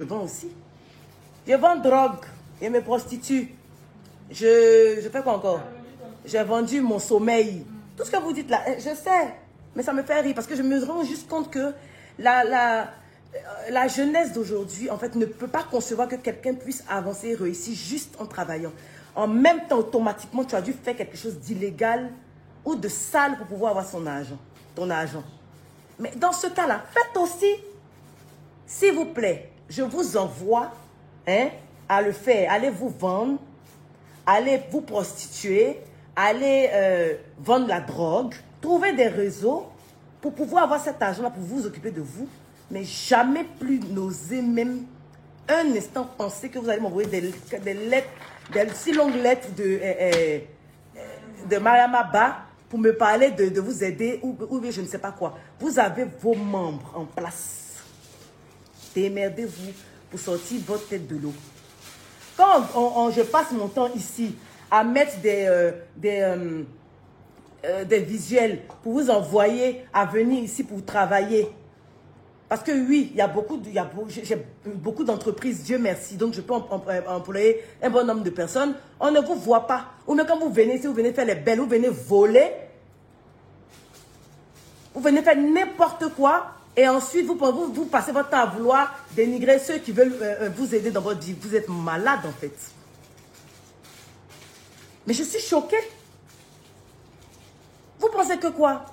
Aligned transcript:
Je 0.00 0.04
vends 0.04 0.22
aussi. 0.22 0.48
Je 1.44 1.54
vends 1.54 1.74
drogue 1.74 2.24
et 2.60 2.70
me 2.70 2.80
prostitue. 2.80 3.52
Je, 4.30 5.00
je 5.02 5.08
fais 5.08 5.22
quoi 5.22 5.34
encore? 5.34 5.60
J'ai 6.24 6.40
vendu 6.44 6.80
mon 6.80 7.00
sommeil. 7.00 7.66
Tout 7.96 8.04
ce 8.04 8.10
que 8.12 8.16
vous 8.18 8.32
dites 8.32 8.48
là, 8.48 8.62
eh, 8.68 8.74
je 8.78 8.94
sais. 8.94 9.34
Mais 9.74 9.82
ça 9.82 9.92
me 9.92 10.04
fait 10.04 10.20
rire 10.20 10.36
parce 10.36 10.46
que 10.46 10.54
je 10.54 10.62
me 10.62 10.84
rends 10.84 11.02
juste 11.02 11.28
compte 11.28 11.50
que 11.50 11.72
la, 12.16 12.44
la, 12.44 12.82
euh, 12.82 13.38
la 13.70 13.88
jeunesse 13.88 14.32
d'aujourd'hui, 14.32 14.88
en 14.88 14.98
fait, 14.98 15.16
ne 15.16 15.26
peut 15.26 15.48
pas 15.48 15.64
concevoir 15.64 16.06
que 16.06 16.14
quelqu'un 16.14 16.54
puisse 16.54 16.84
avancer 16.88 17.30
et 17.30 17.34
réussir 17.34 17.74
juste 17.74 18.14
en 18.20 18.26
travaillant. 18.26 18.72
En 19.16 19.26
même 19.26 19.66
temps, 19.66 19.78
automatiquement, 19.78 20.44
tu 20.44 20.54
as 20.54 20.62
dû 20.62 20.74
faire 20.74 20.94
quelque 20.96 21.16
chose 21.16 21.40
d'illégal 21.40 22.12
ou 22.64 22.76
de 22.76 22.86
sale 22.86 23.36
pour 23.36 23.48
pouvoir 23.48 23.72
avoir 23.72 23.84
son 23.84 24.06
argent, 24.06 24.38
ton 24.76 24.90
argent. 24.90 25.24
Mais 25.98 26.12
dans 26.14 26.30
ce 26.32 26.46
cas-là, 26.46 26.84
faites 26.92 27.20
aussi, 27.20 27.52
s'il 28.64 28.94
vous 28.94 29.06
plaît, 29.06 29.50
je 29.68 29.82
vous 29.82 30.16
envoie 30.16 30.72
hein, 31.26 31.48
à 31.88 32.02
le 32.02 32.12
faire. 32.12 32.50
Allez 32.52 32.70
vous 32.70 32.88
vendre, 32.88 33.38
allez 34.26 34.60
vous 34.70 34.80
prostituer, 34.80 35.78
allez 36.16 36.70
euh, 36.72 37.14
vendre 37.38 37.68
la 37.68 37.80
drogue, 37.80 38.34
trouver 38.60 38.92
des 38.92 39.08
réseaux 39.08 39.66
pour 40.20 40.34
pouvoir 40.34 40.64
avoir 40.64 40.80
cet 40.80 41.00
argent-là, 41.00 41.30
pour 41.30 41.42
vous 41.42 41.66
occuper 41.66 41.90
de 41.90 42.00
vous, 42.00 42.28
mais 42.70 42.84
jamais 42.84 43.44
plus 43.44 43.80
n'oser 43.80 44.42
même 44.42 44.84
un 45.48 45.76
instant 45.76 46.06
penser 46.16 46.48
que 46.48 46.58
vous 46.58 46.68
allez 46.68 46.80
m'envoyer 46.80 47.08
des, 47.08 47.20
lettres, 47.74 48.08
des 48.52 48.68
si 48.74 48.92
longues 48.92 49.14
lettres 49.14 49.48
de, 49.54 49.62
euh, 49.62 49.80
euh, 50.02 50.38
de 51.48 51.56
Mariam 51.58 51.94
Abba 51.94 52.38
pour 52.68 52.78
me 52.78 52.94
parler 52.94 53.30
de, 53.30 53.60
vous 53.60 53.82
aider 53.82 54.20
ou, 54.22 54.36
je 54.70 54.80
ne 54.80 54.86
sais 54.86 54.98
pas 54.98 55.12
quoi. 55.12 55.38
Vous 55.58 55.78
avez 55.78 56.04
vos 56.20 56.34
membres 56.34 56.92
en 56.94 57.06
place. 57.06 57.67
Démerdez-vous 58.94 59.72
pour 60.10 60.18
sortir 60.20 60.60
votre 60.66 60.88
tête 60.88 61.06
de 61.06 61.16
l'eau. 61.16 61.32
Quand 62.36 62.62
on- 62.74 63.10
je 63.10 63.22
passe 63.22 63.50
mon 63.52 63.68
temps 63.68 63.90
ici 63.94 64.34
à 64.70 64.84
mettre 64.84 65.18
des, 65.20 65.46
euh, 65.48 65.72
des, 65.96 66.20
euh, 66.20 66.62
euh, 67.64 67.84
des 67.84 68.00
visuels 68.00 68.60
pour 68.82 68.92
vous 68.92 69.10
envoyer 69.10 69.84
à 69.92 70.04
venir 70.06 70.42
ici 70.42 70.62
pour 70.62 70.84
travailler. 70.84 71.48
Parce 72.48 72.62
que 72.62 72.72
oui, 72.72 73.08
il 73.10 73.16
y 73.16 73.20
a 73.20 73.26
beaucoup, 73.28 73.60
beaucoup 74.76 75.04
d'entreprises, 75.04 75.64
Dieu 75.64 75.78
merci, 75.78 76.16
donc 76.16 76.32
je 76.32 76.40
peux 76.40 76.54
em- 76.54 76.64
em- 76.88 77.02
employer 77.08 77.62
un 77.82 77.90
bon 77.90 78.06
nombre 78.06 78.22
de 78.22 78.30
personnes. 78.30 78.74
On 79.00 79.10
ne 79.10 79.20
vous 79.20 79.34
voit 79.34 79.66
pas. 79.66 79.84
Ou 80.06 80.14
même 80.14 80.26
quand 80.26 80.38
vous 80.38 80.50
venez, 80.50 80.78
si 80.80 80.86
vous 80.86 80.94
venez 80.94 81.12
faire 81.12 81.26
les 81.26 81.34
belles, 81.34 81.58
vous 81.60 81.66
venez 81.66 81.88
voler, 81.90 82.50
vous 84.94 85.00
venez 85.00 85.22
faire 85.22 85.36
n'importe 85.36 86.14
quoi, 86.14 86.46
et 86.78 86.86
ensuite 86.86 87.26
vous, 87.26 87.86
passez 87.86 88.12
votre 88.12 88.30
temps 88.30 88.38
à 88.38 88.46
vouloir 88.46 88.96
dénigrer 89.10 89.58
ceux 89.58 89.78
qui 89.78 89.90
veulent 89.90 90.16
euh, 90.22 90.42
euh, 90.42 90.50
vous 90.56 90.76
aider 90.76 90.92
dans 90.92 91.00
votre 91.00 91.18
vie. 91.18 91.34
Vous 91.40 91.56
êtes 91.56 91.68
malade 91.68 92.20
en 92.24 92.30
fait. 92.30 92.54
Mais 95.04 95.12
je 95.12 95.24
suis 95.24 95.40
choquée. 95.40 95.76
Vous 97.98 98.08
pensez 98.10 98.38
que 98.38 98.46
quoi? 98.46 98.86